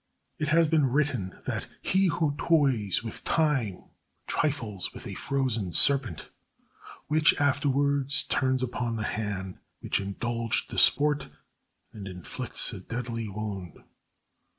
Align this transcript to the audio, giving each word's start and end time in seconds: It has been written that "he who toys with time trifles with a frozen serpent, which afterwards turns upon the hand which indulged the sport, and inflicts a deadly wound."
It 0.39 0.49
has 0.49 0.65
been 0.65 0.87
written 0.89 1.37
that 1.45 1.67
"he 1.83 2.07
who 2.07 2.33
toys 2.35 3.03
with 3.03 3.23
time 3.23 3.83
trifles 4.25 4.91
with 4.95 5.05
a 5.05 5.13
frozen 5.13 5.73
serpent, 5.73 6.29
which 7.05 7.39
afterwards 7.39 8.23
turns 8.23 8.63
upon 8.63 8.95
the 8.95 9.03
hand 9.03 9.59
which 9.79 9.99
indulged 10.01 10.71
the 10.71 10.79
sport, 10.79 11.27
and 11.93 12.07
inflicts 12.07 12.73
a 12.73 12.79
deadly 12.79 13.27
wound." 13.27 13.77